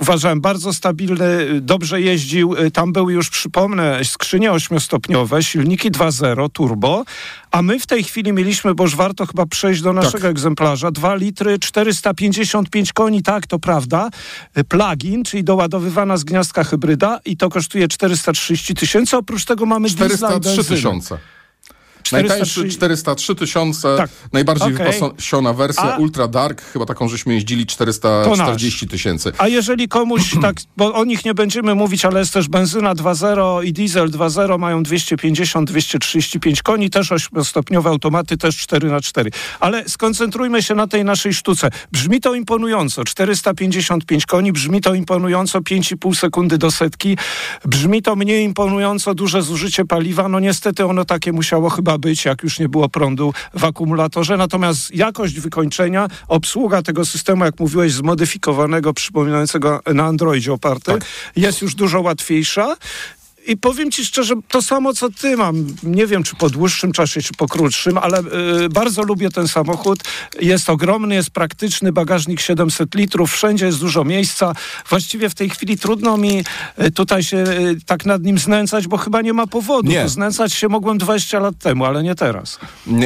uważałem 0.00 0.40
bardzo 0.40 0.72
stabilny, 0.72 1.60
dobrze 1.60 2.00
jeździł. 2.00 2.54
Tam 2.72 2.92
były 2.92 3.12
już, 3.12 3.30
przypomnę, 3.30 4.04
skrzynie 4.04 4.52
ośmiostopniowe, 4.52 5.42
silniki 5.42 5.90
2.0 5.90 6.48
turbo, 6.52 7.04
a 7.50 7.62
my 7.62 7.80
w 7.80 7.86
tej 7.86 8.04
chwili 8.04 8.32
mieliśmy, 8.32 8.74
bo 8.74 8.84
już 8.84 8.96
warto 8.96 9.26
chyba 9.26 9.46
przejść 9.46 9.82
do 9.82 9.92
naszego 9.92 10.18
tak. 10.18 10.30
egzemplarza, 10.30 10.90
2 10.90 11.14
litry 11.14 11.58
455 11.58 12.92
koni, 12.92 13.22
tak, 13.22 13.46
to 13.46 13.58
prawda, 13.58 14.10
plug-in, 14.68 15.24
czyli 15.24 15.44
doładowywana 15.44 16.16
z 16.16 16.24
gniazdka 16.24 16.64
hybryda 16.64 17.20
i 17.24 17.36
to 17.36 17.50
kosztuje 17.50 17.88
430 17.88 18.74
tysięcy, 18.74 19.16
oprócz 19.16 19.44
tego 19.44 19.66
mamy 19.66 19.90
403 19.90 20.64
tysiące. 20.64 21.18
Najtańszy 22.12 22.68
403 22.68 23.34
tysiące, 23.34 23.96
tak. 23.96 24.10
najbardziej 24.32 24.74
okay. 24.74 24.92
wypasiona 24.92 25.52
wersja 25.52 25.94
A... 25.94 25.96
Ultra 25.96 26.28
Dark, 26.28 26.62
chyba 26.62 26.86
taką 26.86 27.08
żeśmy 27.08 27.34
jeździli 27.34 27.66
440 27.66 28.88
tysięcy. 28.88 29.32
A 29.38 29.48
jeżeli 29.48 29.88
komuś 29.88 30.30
tak, 30.42 30.56
bo 30.76 30.94
o 30.94 31.04
nich 31.04 31.24
nie 31.24 31.34
będziemy 31.34 31.74
mówić, 31.74 32.04
ale 32.04 32.20
jest 32.20 32.32
też 32.32 32.48
benzyna 32.48 32.94
2.0 32.94 33.64
i 33.64 33.72
diesel 33.72 34.10
2.0 34.10 34.58
mają 34.58 34.82
250-235 34.82 36.62
koni, 36.62 36.90
też 36.90 37.10
8-stopniowe 37.10 37.88
automaty, 37.88 38.36
też 38.36 38.56
4 38.56 38.88
na 38.88 39.00
4 39.00 39.30
Ale 39.60 39.88
skoncentrujmy 39.88 40.62
się 40.62 40.74
na 40.74 40.86
tej 40.86 41.04
naszej 41.04 41.34
sztuce. 41.34 41.70
Brzmi 41.92 42.20
to 42.20 42.34
imponująco, 42.34 43.04
455 43.04 44.26
koni, 44.26 44.52
brzmi 44.52 44.80
to 44.80 44.94
imponująco, 44.94 45.60
5,5 45.60 46.14
sekundy 46.14 46.58
do 46.58 46.70
setki, 46.70 47.16
brzmi 47.64 48.02
to 48.02 48.16
mniej 48.16 48.44
imponująco, 48.44 49.14
duże 49.14 49.42
zużycie 49.42 49.84
paliwa, 49.84 50.28
no 50.28 50.40
niestety 50.40 50.86
ono 50.86 51.04
takie 51.04 51.32
musiało 51.32 51.70
chyba 51.70 51.98
być, 52.02 52.24
jak 52.24 52.42
już 52.42 52.58
nie 52.58 52.68
było 52.68 52.88
prądu 52.88 53.34
w 53.54 53.64
akumulatorze. 53.64 54.36
Natomiast 54.36 54.94
jakość 54.94 55.40
wykończenia, 55.40 56.08
obsługa 56.28 56.82
tego 56.82 57.04
systemu, 57.04 57.44
jak 57.44 57.60
mówiłeś, 57.60 57.92
zmodyfikowanego, 57.92 58.94
przypominającego 58.94 59.80
na 59.94 60.04
Androidzie 60.04 60.52
oparte, 60.52 60.92
tak. 60.92 61.04
jest 61.36 61.62
już 61.62 61.74
dużo 61.74 62.00
łatwiejsza. 62.00 62.76
I 63.46 63.56
powiem 63.56 63.90
ci 63.90 64.04
szczerze, 64.04 64.34
to 64.48 64.62
samo 64.62 64.94
co 64.94 65.10
ty 65.10 65.36
mam. 65.36 65.66
Nie 65.82 66.06
wiem, 66.06 66.22
czy 66.22 66.36
po 66.36 66.50
dłuższym 66.50 66.92
czasie, 66.92 67.22
czy 67.22 67.34
po 67.34 67.48
krótszym, 67.48 67.98
ale 67.98 68.20
y, 68.64 68.68
bardzo 68.68 69.02
lubię 69.02 69.30
ten 69.30 69.48
samochód. 69.48 69.98
Jest 70.40 70.70
ogromny, 70.70 71.14
jest 71.14 71.30
praktyczny, 71.30 71.92
bagażnik 71.92 72.40
700 72.40 72.94
litrów, 72.94 73.32
wszędzie 73.32 73.66
jest 73.66 73.78
dużo 73.78 74.04
miejsca. 74.04 74.52
Właściwie 74.88 75.30
w 75.30 75.34
tej 75.34 75.50
chwili 75.50 75.78
trudno 75.78 76.16
mi 76.16 76.44
y, 76.82 76.90
tutaj 76.90 77.22
się 77.22 77.36
y, 77.36 77.76
tak 77.86 78.06
nad 78.06 78.22
nim 78.22 78.38
znęcać, 78.38 78.88
bo 78.88 78.96
chyba 78.96 79.22
nie 79.22 79.32
ma 79.32 79.46
powodu. 79.46 79.88
Nie. 79.90 80.08
Znęcać 80.08 80.54
się 80.54 80.68
mogłem 80.68 80.98
20 80.98 81.40
lat 81.40 81.58
temu, 81.58 81.84
ale 81.84 82.02
nie 82.02 82.14
teraz. 82.14 82.58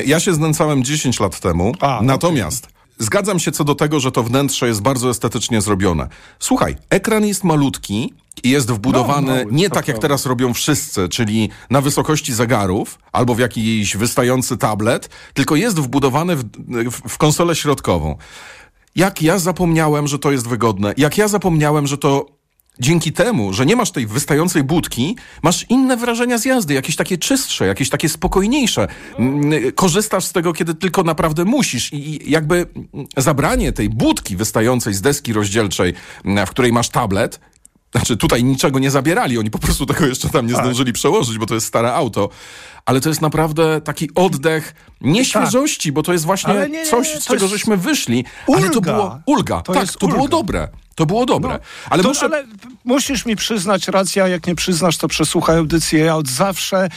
Ja 0.06 0.20
się 0.20 0.34
znęcałem 0.34 0.84
10 0.84 1.20
lat 1.20 1.40
temu. 1.40 1.74
A, 1.80 2.00
natomiast 2.02 2.64
okay. 2.64 2.76
Zgadzam 2.98 3.38
się 3.38 3.52
co 3.52 3.64
do 3.64 3.74
tego, 3.74 4.00
że 4.00 4.12
to 4.12 4.22
wnętrze 4.22 4.68
jest 4.68 4.82
bardzo 4.82 5.10
estetycznie 5.10 5.60
zrobione. 5.60 6.08
Słuchaj, 6.38 6.76
ekran 6.90 7.26
jest 7.26 7.44
malutki, 7.44 8.14
jest 8.44 8.70
wbudowany 8.70 9.44
no, 9.44 9.50
nie 9.50 9.70
tak 9.70 9.88
jak 9.88 9.98
teraz 9.98 10.26
robią 10.26 10.54
wszyscy, 10.54 11.08
czyli 11.08 11.50
na 11.70 11.80
wysokości 11.80 12.34
zegarów 12.34 12.98
albo 13.12 13.34
w 13.34 13.38
jakiś 13.38 13.96
wystający 13.96 14.56
tablet, 14.56 15.08
tylko 15.34 15.56
jest 15.56 15.80
wbudowany 15.80 16.36
w, 16.36 16.44
w, 16.90 17.08
w 17.08 17.18
konsolę 17.18 17.56
środkową. 17.56 18.16
Jak 18.96 19.22
ja 19.22 19.38
zapomniałem, 19.38 20.06
że 20.06 20.18
to 20.18 20.32
jest 20.32 20.48
wygodne, 20.48 20.94
jak 20.96 21.18
ja 21.18 21.28
zapomniałem, 21.28 21.86
że 21.86 21.98
to 21.98 22.36
dzięki 22.80 23.12
temu, 23.12 23.52
że 23.52 23.66
nie 23.66 23.76
masz 23.76 23.90
tej 23.90 24.06
wystającej 24.06 24.64
budki, 24.64 25.16
masz 25.42 25.66
inne 25.68 25.96
wrażenia 25.96 26.38
z 26.38 26.44
jazdy, 26.44 26.74
jakieś 26.74 26.96
takie 26.96 27.18
czystsze, 27.18 27.66
jakieś 27.66 27.90
takie 27.90 28.08
spokojniejsze. 28.08 28.88
Mm, 29.18 29.72
korzystasz 29.72 30.24
z 30.24 30.32
tego, 30.32 30.52
kiedy 30.52 30.74
tylko 30.74 31.02
naprawdę 31.02 31.44
musisz 31.44 31.92
i 31.92 32.30
jakby 32.30 32.66
zabranie 33.16 33.72
tej 33.72 33.88
budki 33.88 34.36
wystającej 34.36 34.94
z 34.94 35.00
deski 35.00 35.32
rozdzielczej, 35.32 35.94
w 36.46 36.50
której 36.50 36.72
masz 36.72 36.88
tablet, 36.88 37.40
znaczy 37.92 38.16
tutaj 38.16 38.44
niczego 38.44 38.78
nie 38.78 38.90
zabierali, 38.90 39.38
oni 39.38 39.50
po 39.50 39.58
prostu 39.58 39.86
tego 39.86 40.06
jeszcze 40.06 40.28
tam 40.28 40.46
nie 40.46 40.54
tak. 40.54 40.64
zdążyli 40.64 40.92
przełożyć, 40.92 41.38
bo 41.38 41.46
to 41.46 41.54
jest 41.54 41.66
stare 41.66 41.94
auto. 41.94 42.28
Ale 42.86 43.00
to 43.00 43.08
jest 43.08 43.20
naprawdę 43.20 43.80
taki 43.80 44.10
oddech 44.14 44.74
nie 45.00 45.26
tak. 45.26 45.50
bo 45.92 46.02
to 46.02 46.12
jest 46.12 46.24
właśnie 46.24 46.68
nie, 46.70 46.84
coś, 46.84 47.08
z 47.08 47.24
czego 47.24 47.44
jest... 47.44 47.52
żeśmy 47.52 47.76
wyszli. 47.76 48.24
Ulga. 48.46 48.62
Ale 48.62 48.70
to 48.70 48.80
było 48.80 49.18
ulga. 49.26 49.60
To 49.60 49.72
tak, 49.72 49.92
to 49.92 50.06
ulga. 50.06 50.16
było 50.16 50.28
dobre. 50.28 50.68
To 50.94 51.06
było 51.06 51.26
dobre. 51.26 51.52
No, 51.52 51.58
ale, 51.90 52.02
to, 52.02 52.08
muszę... 52.08 52.24
ale 52.24 52.44
musisz 52.84 53.26
mi 53.26 53.36
przyznać 53.36 53.88
rację, 53.88 54.22
a 54.22 54.28
jak 54.28 54.46
nie 54.46 54.54
przyznasz, 54.54 54.96
to 54.96 55.08
przesłuchaj 55.08 55.56
audycję. 55.56 56.04
Ja 56.04 56.16
od 56.16 56.28
zawsze 56.28 56.88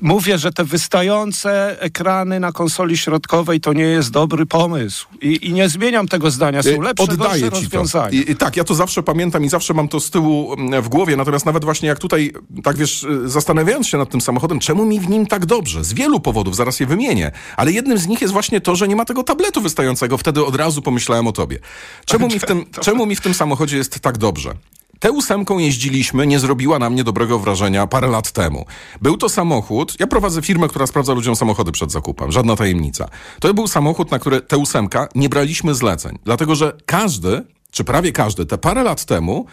mówię, 0.00 0.38
że 0.38 0.52
te 0.52 0.64
wystające 0.64 1.80
ekrany 1.80 2.40
na 2.40 2.52
konsoli 2.52 2.96
środkowej 2.96 3.60
to 3.60 3.72
nie 3.72 3.84
jest 3.84 4.10
dobry 4.10 4.46
pomysł. 4.46 5.06
I, 5.22 5.48
i 5.48 5.52
nie 5.52 5.68
zmieniam 5.68 6.08
tego 6.08 6.30
zdania. 6.30 6.62
Są 6.62 6.70
y, 6.70 6.80
lepsze, 6.80 7.04
Oddaję 7.04 7.50
rozwiązania. 7.50 8.10
I, 8.10 8.30
I, 8.30 8.36
tak, 8.36 8.56
ja 8.56 8.64
to 8.64 8.74
zawsze 8.74 9.02
pamiętam 9.02 9.44
i 9.44 9.48
zawsze 9.48 9.74
mam 9.74 9.88
to 9.88 10.00
z 10.00 10.10
tyłu 10.10 10.52
mm, 10.52 10.82
w 10.82 10.88
głowie. 10.88 11.16
Natomiast 11.16 11.46
nawet 11.46 11.64
właśnie 11.64 11.88
jak 11.88 11.98
tutaj, 11.98 12.32
tak 12.62 12.76
wiesz, 12.76 13.02
y, 13.02 13.28
zastanawiając 13.28 13.88
się 13.88 13.98
nad 13.98 14.10
tym 14.10 14.20
samochodem, 14.20 14.60
czemu 14.60 14.84
mi 14.84 15.00
w 15.00 15.08
nim 15.08 15.26
tak 15.26 15.46
dobrze? 15.46 15.84
Z 15.84 15.92
wielu 15.92 16.20
powodów, 16.20 16.56
zaraz 16.56 16.80
je 16.80 16.86
wymienię. 16.86 17.30
Ale 17.56 17.72
jednym 17.72 17.98
z 17.98 18.06
nich 18.06 18.20
jest 18.20 18.32
właśnie 18.32 18.60
to, 18.60 18.76
że 18.76 18.88
nie 18.88 18.96
ma 18.96 19.04
tego 19.04 19.22
tabletu 19.22 19.60
wystającego. 19.60 20.18
Wtedy 20.18 20.44
od 20.44 20.56
razu 20.56 20.82
pomyślałem 20.82 21.26
o 21.26 21.32
tobie. 21.32 21.58
Czemu 22.04 22.28
mi 22.28 22.38
w 22.38 22.46
tym, 22.50 22.66
czemu 22.80 23.06
mi 23.06 23.16
w 23.16 23.20
tym 23.20 23.34
samochodzie 23.34 23.76
jest 23.76 24.00
tak 24.00 24.18
dobrze? 24.18 24.54
Tę 25.00 25.12
ósemką 25.12 25.58
jeździliśmy, 25.58 26.26
nie 26.26 26.38
zrobiła 26.38 26.78
na 26.78 26.90
mnie 26.90 27.04
dobrego 27.04 27.38
wrażenia 27.38 27.86
parę 27.86 28.08
lat 28.08 28.32
temu. 28.32 28.64
Był 29.02 29.16
to 29.16 29.28
samochód, 29.28 29.96
ja 30.00 30.06
prowadzę 30.06 30.42
firmę, 30.42 30.68
która 30.68 30.86
sprawdza 30.86 31.12
ludziom 31.12 31.36
samochody 31.36 31.72
przed 31.72 31.92
zakupem, 31.92 32.32
żadna 32.32 32.56
tajemnica. 32.56 33.08
To 33.40 33.54
był 33.54 33.66
samochód, 33.66 34.10
na 34.10 34.18
który 34.18 34.40
tę 34.40 34.58
ósemka 34.58 35.08
nie 35.14 35.28
braliśmy 35.28 35.74
zleceń, 35.74 36.18
dlatego 36.24 36.54
że 36.54 36.72
każdy, 36.86 37.42
czy 37.70 37.84
prawie 37.84 38.12
każdy, 38.12 38.46
te 38.46 38.58
parę 38.58 38.82
lat 38.82 39.04
temu 39.04 39.46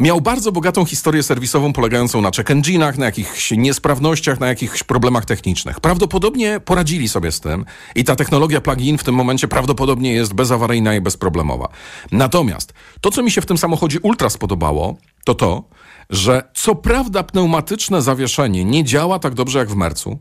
Miał 0.00 0.20
bardzo 0.20 0.52
bogatą 0.52 0.84
historię 0.84 1.22
serwisową 1.22 1.72
polegającą 1.72 2.20
na 2.20 2.30
check 2.30 2.50
engine'ach, 2.50 2.98
na 2.98 3.06
jakichś 3.06 3.50
niesprawnościach, 3.50 4.40
na 4.40 4.48
jakichś 4.48 4.82
problemach 4.82 5.24
technicznych. 5.24 5.80
Prawdopodobnie 5.80 6.60
poradzili 6.60 7.08
sobie 7.08 7.32
z 7.32 7.40
tym 7.40 7.64
i 7.94 8.04
ta 8.04 8.16
technologia 8.16 8.60
plug-in 8.60 8.98
w 8.98 9.04
tym 9.04 9.14
momencie 9.14 9.48
prawdopodobnie 9.48 10.12
jest 10.12 10.34
bezawaryjna 10.34 10.94
i 10.94 11.00
bezproblemowa. 11.00 11.68
Natomiast 12.12 12.72
to, 13.00 13.10
co 13.10 13.22
mi 13.22 13.30
się 13.30 13.40
w 13.40 13.46
tym 13.46 13.58
samochodzie 13.58 14.00
ultra 14.00 14.30
spodobało, 14.30 14.96
to 15.24 15.34
to, 15.34 15.64
że 16.10 16.50
co 16.54 16.74
prawda 16.74 17.22
pneumatyczne 17.22 18.02
zawieszenie 18.02 18.64
nie 18.64 18.84
działa 18.84 19.18
tak 19.18 19.34
dobrze 19.34 19.58
jak 19.58 19.70
w 19.70 19.76
Mercu. 19.76 20.18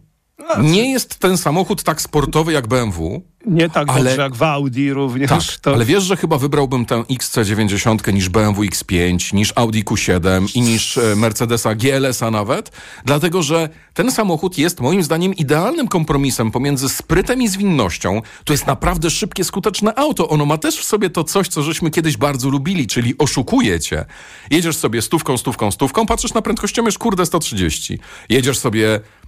Nie 0.62 0.92
jest 0.92 1.20
ten 1.20 1.38
samochód 1.38 1.84
tak 1.84 2.02
sportowy 2.02 2.54
jak 2.54 2.68
BMW, 2.68 3.22
nie 3.48 3.70
tak 3.70 3.90
ale, 3.90 4.04
dobrze 4.04 4.22
jak 4.22 4.36
w 4.36 4.44
Audi 4.44 4.90
również. 4.94 5.30
Tak, 5.30 5.60
to... 5.62 5.74
ale 5.74 5.86
wiesz, 5.86 6.04
że 6.04 6.18
chyba 6.18 6.38
wybrałbym 6.38 6.86
tę 6.86 6.96
XC90 6.96 8.14
niż 8.14 8.30
BMW 8.30 8.62
X5, 8.62 9.34
niż 9.34 9.54
Audi 9.56 9.84
Q7 9.84 10.56
i 10.56 10.62
niż 10.62 10.98
e, 10.98 11.16
Mercedesa 11.16 11.76
GLS-a 11.76 12.32
nawet, 12.32 12.72
dlatego 13.06 13.44
że 13.44 13.70
ten 13.94 14.12
samochód 14.12 14.58
jest 14.58 14.80
moim 14.80 15.04
zdaniem 15.04 15.34
idealnym 15.34 15.88
kompromisem 15.88 16.52
pomiędzy 16.52 16.90
sprytem 16.90 17.42
i 17.42 17.48
zwinnością. 17.48 18.22
To 18.44 18.54
jest 18.54 18.68
naprawdę 18.68 19.10
szybkie, 19.10 19.44
skuteczne 19.44 19.96
auto. 19.96 20.30
Ono 20.30 20.46
ma 20.46 20.58
też 20.58 20.78
w 20.78 20.84
sobie 20.84 21.10
to 21.10 21.24
coś, 21.24 21.48
co 21.48 21.64
żeśmy 21.64 21.92
kiedyś 21.92 22.18
bardzo 22.18 22.50
lubili, 22.50 22.88
czyli 22.88 23.18
oszukuje 23.18 23.80
cię. 23.80 24.06
Jedziesz 24.52 24.78
sobie 24.78 25.02
stówką, 25.02 25.38
stówką, 25.38 25.72
stówką, 25.72 26.06
patrzysz 26.06 26.34
na 26.34 26.42
prędkościomierz, 26.42 26.98
kurde 26.98 27.26
130. 27.26 28.00
Jedziesz 28.30 28.58
sobie 28.58 29.00
30, 29.00 29.27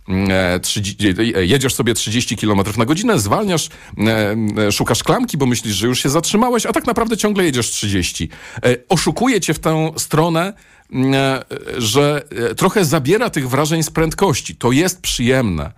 jedziesz 1.42 1.74
sobie 1.74 1.94
30 1.94 2.38
km 2.38 2.62
na 2.78 2.86
godzinę, 2.86 3.20
zwalniasz 3.20 3.70
E, 4.08 4.36
e, 4.68 4.72
szukasz 4.72 5.04
klamki, 5.04 5.38
bo 5.38 5.46
myślisz, 5.46 5.75
że 5.75 5.88
już 5.88 6.04
się 6.04 6.10
zatrzymałeś, 6.10 6.66
a 6.66 6.74
tak 6.74 6.88
naprawdę 6.88 7.18
ciągle 7.18 7.44
jedziesz 7.44 7.70
30. 7.70 8.30
E, 8.63 8.75
oszukuje 8.89 9.42
cię 9.42 9.54
w 9.54 9.60
tę 9.60 9.92
stronę, 9.98 10.54
że 11.78 12.24
trochę 12.58 12.86
zabiera 12.86 13.30
tych 13.30 13.50
wrażeń 13.50 13.84
z 13.84 13.89
prędkości. 13.89 14.56
To 14.56 14.72
jest 14.72 15.01
przyjemne. 15.01 15.72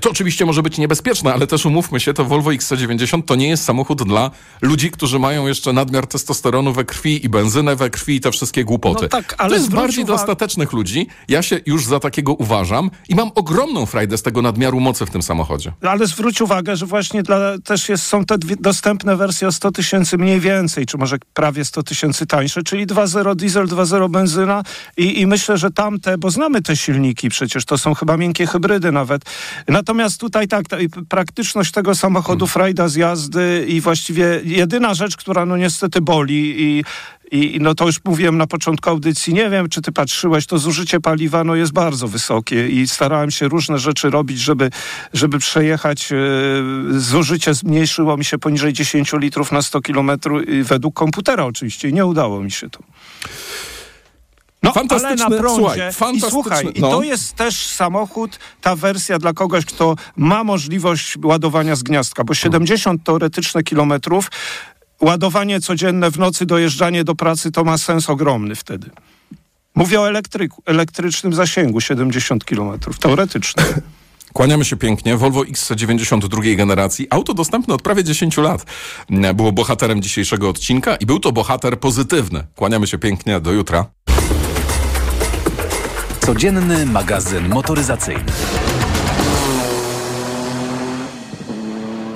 To 0.00 0.10
oczywiście 0.10 0.46
może 0.46 0.62
być 0.62 0.78
niebezpieczne, 0.78 1.32
ale 1.32 1.46
też 1.46 1.66
umówmy 1.66 2.00
się, 2.00 2.14
to 2.14 2.24
Volvo 2.24 2.50
XC90 2.50 3.22
to 3.22 3.34
nie 3.34 3.48
jest 3.48 3.64
samochód 3.64 4.02
dla 4.02 4.30
ludzi, 4.62 4.90
którzy 4.90 5.18
mają 5.18 5.46
jeszcze 5.46 5.72
nadmiar 5.72 6.06
testosteronu 6.06 6.72
we 6.72 6.84
krwi 6.84 7.24
i 7.24 7.28
benzynę 7.28 7.76
we 7.76 7.90
krwi 7.90 8.14
i 8.16 8.20
te 8.20 8.32
wszystkie 8.32 8.64
głupoty. 8.64 9.02
No 9.02 9.08
tak, 9.08 9.34
ale 9.38 9.50
to 9.50 9.56
jest 9.56 9.70
bardziej 9.70 10.04
dla 10.04 10.18
statecznych 10.18 10.72
ludzi. 10.72 11.06
Ja 11.28 11.42
się 11.42 11.60
już 11.66 11.84
za 11.86 12.00
takiego 12.00 12.34
uważam 12.34 12.90
i 13.08 13.14
mam 13.14 13.30
ogromną 13.34 13.86
frajdę 13.86 14.18
z 14.18 14.22
tego 14.22 14.42
nadmiaru 14.42 14.80
mocy 14.80 15.06
w 15.06 15.10
tym 15.10 15.22
samochodzie. 15.22 15.72
Ale 15.82 16.06
zwróć 16.06 16.40
uwagę, 16.40 16.76
że 16.76 16.86
właśnie 16.86 17.22
dla, 17.22 17.58
też 17.64 17.88
jest, 17.88 18.04
są 18.04 18.24
te 18.24 18.38
dwie, 18.38 18.56
dostępne 18.56 19.16
wersje 19.16 19.48
o 19.48 19.52
100 19.52 19.72
tysięcy 19.72 20.18
mniej 20.18 20.40
więcej, 20.40 20.86
czy 20.86 20.98
może 20.98 21.16
prawie 21.34 21.64
100 21.64 21.82
tysięcy 21.82 22.26
tańsze, 22.26 22.62
czyli 22.62 22.86
2.0 22.86 23.36
diesel, 23.36 23.66
2.0 23.66 24.10
benzyna 24.10 24.62
i, 24.96 25.20
i 25.20 25.26
myślę, 25.26 25.58
że 25.58 25.70
tamte, 25.70 26.18
bo 26.18 26.30
znamy 26.30 26.62
te 26.62 26.76
silniki 26.76 27.28
przecież, 27.28 27.64
to 27.64 27.78
są 27.78 27.94
chyba 27.94 28.16
miękkie 28.16 28.46
hybrydy 28.46 28.92
nawet, 28.92 29.22
Natomiast 29.72 30.20
tutaj 30.20 30.48
tak, 30.48 30.68
ta, 30.68 30.76
praktyczność 31.08 31.72
tego 31.72 31.94
samochodu 31.94 32.46
frajda 32.46 32.88
z 32.88 32.94
jazdy 32.94 33.64
i 33.68 33.80
właściwie 33.80 34.40
jedyna 34.44 34.94
rzecz, 34.94 35.16
która 35.16 35.46
no 35.46 35.56
niestety 35.56 36.00
boli 36.00 36.62
i 36.62 36.84
i 37.32 37.58
no 37.60 37.74
to 37.74 37.86
już 37.86 38.04
mówiłem 38.04 38.38
na 38.38 38.46
początku 38.46 38.90
audycji, 38.90 39.34
nie 39.34 39.50
wiem, 39.50 39.68
czy 39.68 39.82
ty 39.82 39.92
patrzyłeś, 39.92 40.46
to 40.46 40.58
zużycie 40.58 41.00
paliwa 41.00 41.44
no 41.44 41.54
jest 41.54 41.72
bardzo 41.72 42.08
wysokie 42.08 42.68
i 42.68 42.88
starałem 42.88 43.30
się 43.30 43.48
różne 43.48 43.78
rzeczy 43.78 44.10
robić, 44.10 44.38
żeby, 44.38 44.70
żeby 45.12 45.38
przejechać. 45.38 46.12
E, 46.12 46.16
zużycie 47.00 47.54
zmniejszyło 47.54 48.16
mi 48.16 48.24
się 48.24 48.38
poniżej 48.38 48.72
10 48.72 49.12
litrów 49.12 49.52
na 49.52 49.62
100 49.62 49.80
kilometrów 49.80 50.42
według 50.62 50.94
komputera 50.94 51.44
oczywiście 51.44 51.88
i 51.88 51.92
nie 51.92 52.06
udało 52.06 52.40
mi 52.40 52.50
się 52.50 52.70
to. 52.70 52.78
No, 54.62 54.72
ale 54.90 55.14
na 55.14 55.30
prądzie. 55.30 55.90
Słuchaj, 55.92 56.16
I 56.16 56.20
słuchaj, 56.20 56.64
no. 56.64 56.70
i 56.70 56.80
to 56.80 57.02
jest 57.02 57.32
też 57.32 57.66
samochód, 57.66 58.38
ta 58.60 58.76
wersja 58.76 59.18
dla 59.18 59.32
kogoś, 59.32 59.64
kto 59.64 59.96
ma 60.16 60.44
możliwość 60.44 61.18
ładowania 61.24 61.76
z 61.76 61.82
gniazdka, 61.82 62.24
bo 62.24 62.34
70 62.34 63.04
teoretyczne 63.04 63.62
kilometrów 63.62 64.30
ładowanie 65.00 65.60
codzienne 65.60 66.10
w 66.10 66.18
nocy, 66.18 66.46
dojeżdżanie 66.46 67.04
do 67.04 67.14
pracy 67.14 67.52
to 67.52 67.64
ma 67.64 67.78
sens 67.78 68.10
ogromny 68.10 68.54
wtedy. 68.54 68.90
Mówię 69.74 70.00
o 70.00 70.08
elektryku, 70.08 70.62
elektrycznym 70.66 71.34
zasięgu 71.34 71.80
70 71.80 72.44
km, 72.44 72.78
teoretycznym. 73.00 73.66
Kłaniamy 74.32 74.64
się 74.64 74.76
pięknie. 74.76 75.16
Volvo 75.16 75.42
XC92 75.42 76.56
generacji. 76.56 77.06
Auto 77.10 77.34
dostępne 77.34 77.74
od 77.74 77.82
prawie 77.82 78.04
10 78.04 78.36
lat. 78.36 78.66
Było 79.34 79.52
bohaterem 79.52 80.02
dzisiejszego 80.02 80.48
odcinka 80.48 80.96
i 80.96 81.06
był 81.06 81.20
to 81.20 81.32
bohater 81.32 81.80
pozytywny. 81.80 82.46
Kłaniamy 82.56 82.86
się 82.86 82.98
pięknie. 82.98 83.40
Do 83.40 83.52
jutra. 83.52 83.86
Codzienny 86.26 86.86
magazyn 86.86 87.48
motoryzacyjny. 87.48 88.24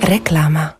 Reklama. 0.01 0.73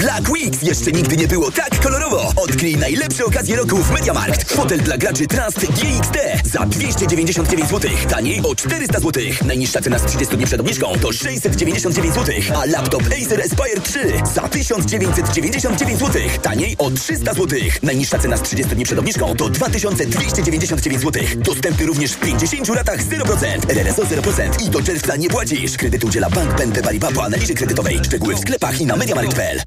Black 0.00 0.30
Weeks 0.30 0.62
jeszcze 0.62 0.92
nigdy 0.92 1.16
nie 1.16 1.28
było 1.28 1.50
tak 1.50 1.80
kolorowo. 1.80 2.32
Odkryj 2.36 2.76
najlepsze 2.76 3.24
okazje 3.24 3.56
roku 3.56 3.76
w 3.76 3.90
MediaMarkt. 3.90 4.52
Fotel 4.52 4.80
dla 4.80 4.98
graczy 4.98 5.26
Trust 5.26 5.58
GXD 5.58 6.18
za 6.44 6.66
299 6.66 7.68
zł. 7.68 7.90
Taniej 8.08 8.40
o 8.42 8.54
400 8.54 9.00
zł. 9.00 9.22
Najniższa 9.44 9.80
cena 9.80 9.98
z 9.98 10.06
30 10.06 10.36
dni 10.36 10.46
przed 10.46 10.60
obniżką 10.60 10.98
to 11.02 11.12
699 11.12 12.14
zł. 12.14 12.34
A 12.56 12.64
laptop 12.64 13.02
Acer 13.02 13.40
Aspire 13.40 13.80
3 13.82 14.12
za 14.34 14.48
1999 14.48 15.98
zł. 15.98 16.22
Taniej 16.42 16.76
o 16.78 16.90
300 16.90 17.34
zł. 17.34 17.58
Najniższa 17.82 18.18
cena 18.18 18.36
z 18.36 18.42
30 18.42 18.74
dni 18.74 18.84
przed 18.84 18.98
obniżką 18.98 19.36
to 19.36 19.48
2299 19.48 21.02
zł. 21.02 21.22
Dostępny 21.36 21.86
również 21.86 22.12
w 22.12 22.20
50 22.20 22.68
latach 22.68 23.04
0%. 23.04 23.70
RRSO 23.70 24.02
0% 24.02 24.66
i 24.66 24.70
do 24.70 24.82
czerwca 24.82 25.16
nie 25.16 25.30
płacisz. 25.30 25.76
Kredyt 25.76 26.04
udziela 26.04 26.30
Bank 26.30 26.56
BNP 26.56 26.82
Paribas 26.82 27.12
po 27.12 27.24
analizie 27.24 27.54
kredytowej. 27.54 28.00
Szczegóły 28.04 28.34
w 28.34 28.38
sklepach 28.38 28.80
i 28.80 28.86
na 28.86 28.96
MediaMarkt.pl. 28.96 29.60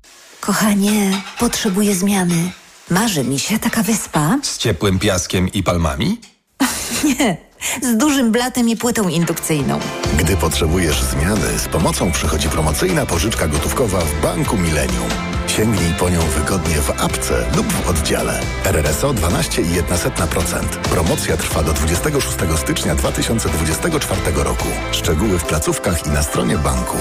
Kochanie, 0.46 1.22
potrzebuję 1.40 1.96
zmiany. 1.96 2.52
Marzy 2.90 3.24
mi 3.24 3.40
się 3.40 3.60
taka 3.60 3.84
wyspa. 3.84 4.38
Z 4.42 4.58
ciepłym 4.58 5.00
piaskiem 5.00 5.48
i 5.48 5.64
palmami? 5.64 6.22
Nie, 7.04 7.38
z 7.82 7.98
dużym 7.98 8.32
blatem 8.32 8.70
i 8.70 8.78
płytą 8.78 9.10
indukcyjną. 9.10 9.80
Gdy 10.18 10.38
potrzebujesz 10.38 11.02
zmiany, 11.02 11.60
z 11.60 11.68
pomocą 11.68 12.12
przychodzi 12.12 12.50
promocyjna 12.50 13.06
pożyczka 13.06 13.48
gotówkowa 13.48 14.00
w 14.00 14.22
Banku 14.22 14.58
Millennium. 14.58 15.10
Sięgnij 15.48 15.94
po 16.00 16.10
nią 16.10 16.20
wygodnie 16.22 16.76
w 16.76 16.90
apce 16.90 17.46
lub 17.56 17.74
w 17.74 17.90
oddziale. 17.90 18.40
RRSO 18.66 19.14
12,1%. 19.14 20.66
Promocja 20.66 21.38
trwa 21.38 21.64
do 21.64 21.74
26 21.74 22.38
stycznia 22.56 22.96
2024 22.96 24.22
roku. 24.36 24.68
Szczegóły 24.92 25.40
w 25.40 25.44
placówkach 25.44 26.08
i 26.08 26.10
na 26.10 26.24
stronie 26.24 26.58
banku. 26.58 26.98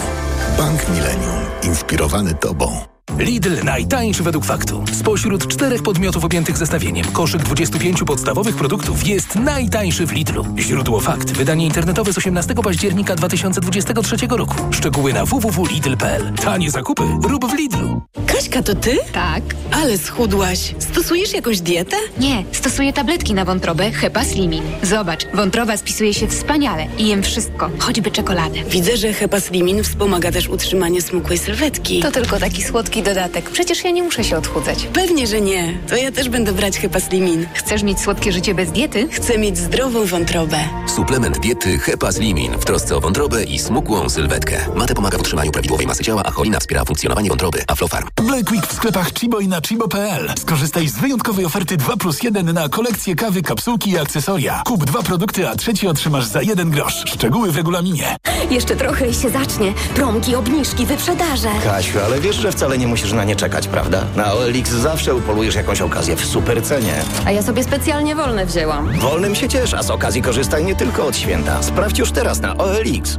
Bank 0.58 0.88
Millennium. 0.88 1.40
Inspirowany 1.62 2.34
Tobą. 2.34 2.92
Lidl 3.18 3.64
najtańszy 3.64 4.22
według 4.22 4.44
faktu. 4.44 4.84
Spośród 4.92 5.46
czterech 5.48 5.82
podmiotów 5.82 6.24
objętych 6.24 6.56
zestawieniem 6.58 7.06
koszyk 7.12 7.42
25 7.42 8.02
podstawowych 8.06 8.56
produktów 8.56 9.06
jest 9.06 9.34
najtańszy 9.34 10.06
w 10.06 10.12
Lidlu. 10.12 10.46
Źródło 10.58 11.00
fakt. 11.00 11.30
Wydanie 11.32 11.66
internetowe 11.66 12.12
z 12.12 12.18
18 12.18 12.54
października 12.54 13.14
2023 13.14 14.16
roku. 14.30 14.54
Szczegóły 14.70 15.12
na 15.12 15.24
www.lidl.pl. 15.24 16.32
Tanie 16.32 16.70
zakupy 16.70 17.02
rób 17.22 17.46
w 17.46 17.54
Lidlu. 17.54 18.02
Kaśka, 18.26 18.62
to 18.62 18.74
ty? 18.74 18.98
Tak. 19.12 19.42
Ale 19.70 19.98
schudłaś. 19.98 20.74
Stosujesz 20.78 21.32
jakąś 21.32 21.60
dietę? 21.60 21.96
Nie, 22.18 22.44
stosuję 22.52 22.92
tabletki 22.92 23.34
na 23.34 23.44
wątrobę 23.44 23.90
Hepa 23.90 24.24
Slimin. 24.24 24.62
Zobacz, 24.82 25.26
wątroba 25.34 25.76
spisuje 25.76 26.14
się 26.14 26.28
wspaniale 26.28 26.86
i 26.98 27.08
jem 27.08 27.22
wszystko, 27.22 27.70
choćby 27.78 28.10
czekoladę. 28.10 28.64
Widzę, 28.70 28.96
że 28.96 29.12
Hepa 29.12 29.40
Slimin 29.40 29.84
wspomaga 29.84 30.32
też 30.32 30.48
utrzymanie 30.48 31.02
smukłej 31.02 31.38
sylwetki. 31.38 32.00
To 32.00 32.10
tylko 32.10 32.38
taki 32.38 32.62
słodki 32.62 33.01
dodatek. 33.02 33.50
Przecież 33.50 33.84
ja 33.84 33.90
nie 33.90 34.02
muszę 34.02 34.24
się 34.24 34.36
odchudzać. 34.36 34.86
Pewnie, 34.92 35.26
że 35.26 35.40
nie. 35.40 35.78
To 35.88 35.96
ja 35.96 36.12
też 36.12 36.28
będę 36.28 36.52
brać 36.52 36.78
Hepa 36.78 37.00
Slimin. 37.00 37.46
Chcesz 37.54 37.82
mieć 37.82 38.00
słodkie 38.00 38.32
życie 38.32 38.54
bez 38.54 38.70
diety? 38.72 39.08
Chcę 39.10 39.38
mieć 39.38 39.58
zdrową 39.58 40.06
wątrobę. 40.06 40.56
Suplement 40.96 41.38
diety 41.38 41.78
Hepa 41.78 42.12
Slimin 42.12 42.52
w 42.58 42.64
trosce 42.64 42.96
o 42.96 43.00
wątrobę 43.00 43.44
i 43.44 43.58
smukłą 43.58 44.08
sylwetkę. 44.08 44.58
Mate 44.76 44.94
pomaga 44.94 45.18
w 45.18 45.20
utrzymaniu 45.20 45.50
prawidłowej 45.52 45.86
masy 45.86 46.04
ciała, 46.04 46.22
a 46.24 46.30
cholina 46.30 46.60
wspiera 46.60 46.84
funkcjonowanie 46.84 47.28
wątroby. 47.28 47.64
Aflofarm. 47.68 48.08
Black 48.16 48.50
Week 48.50 48.66
w 48.66 48.72
sklepach 48.74 49.12
Chibo 49.12 49.40
i 49.40 49.48
na 49.48 49.60
chibo.pl. 49.60 50.32
Skorzystaj 50.38 50.88
z 50.88 50.98
wyjątkowej 50.98 51.44
oferty 51.44 51.76
2 51.76 51.96
plus 51.96 52.22
1 52.22 52.52
na 52.52 52.68
kolekcję 52.68 53.14
kawy, 53.14 53.42
kapsułki 53.42 53.90
i 53.90 53.98
akcesoria. 53.98 54.62
Kup 54.66 54.84
dwa 54.84 55.02
produkty, 55.02 55.48
a 55.48 55.56
trzeci 55.56 55.88
otrzymasz 55.88 56.24
za 56.26 56.42
jeden 56.42 56.70
grosz. 56.70 57.04
Szczegóły 57.06 57.52
w 57.52 57.56
regulaminie. 57.56 58.16
Jeszcze 58.50 58.76
trochę 58.76 59.08
i 59.08 59.14
się 59.14 59.30
zacznie. 59.30 59.72
Promki, 59.94 60.34
obniżki, 60.34 60.86
wyprzedaże. 60.86 61.48
Kasiu, 61.64 61.98
ale 62.06 62.20
wiesz, 62.20 62.36
że 62.36 62.52
wcale 62.52 62.78
nie 62.78 62.81
musisz 62.86 63.12
na 63.12 63.24
nie 63.24 63.36
czekać, 63.36 63.68
prawda? 63.68 64.04
Na 64.16 64.32
OLX 64.32 64.70
zawsze 64.70 65.14
upolujesz 65.14 65.54
jakąś 65.54 65.80
okazję 65.80 66.16
w 66.16 66.24
super 66.24 66.62
cenie. 66.62 66.94
A 67.26 67.30
ja 67.32 67.42
sobie 67.42 67.64
specjalnie 67.64 68.14
wolne 68.16 68.46
wzięłam. 68.46 68.92
Wolnym 68.98 69.34
się 69.34 69.48
ciesz, 69.48 69.74
a 69.74 69.82
z 69.82 69.90
okazji 69.90 70.22
korzystaj 70.22 70.64
nie 70.64 70.74
tylko 70.74 71.06
od 71.06 71.16
święta. 71.16 71.62
Sprawdź 71.62 71.98
już 71.98 72.12
teraz 72.12 72.40
na 72.40 72.56
OLX. 72.56 73.18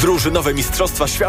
Drużynowe 0.00 0.54
Mistrzostwa 0.54 1.08
Świata 1.08 1.24